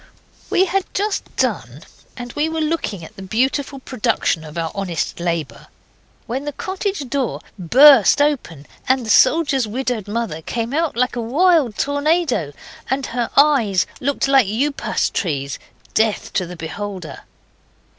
We 0.49 0.65
had 0.65 0.91
just 0.95 1.25
done, 1.35 1.83
and 2.17 2.33
we 2.33 2.49
were 2.49 2.59
looking 2.59 3.03
at 3.05 3.15
the 3.15 3.21
beautiful 3.21 3.77
production 3.77 4.43
of 4.43 4.57
our 4.57 4.71
honest 4.73 5.19
labour, 5.19 5.67
when 6.25 6.45
the 6.45 6.51
cottage 6.53 7.07
door 7.07 7.39
burst 7.59 8.19
open, 8.19 8.65
and 8.89 9.05
the 9.05 9.11
soldier's 9.11 9.67
widowed 9.67 10.07
mother 10.07 10.41
came 10.41 10.73
out 10.73 10.97
like 10.97 11.15
a 11.15 11.21
wild 11.21 11.77
tornado, 11.77 12.51
and 12.89 13.05
her 13.13 13.29
eyes 13.37 13.85
looked 13.99 14.27
like 14.27 14.47
upas 14.47 15.11
trees 15.11 15.59
death 15.93 16.33
to 16.33 16.47
the 16.47 16.55
beholder. 16.57 17.19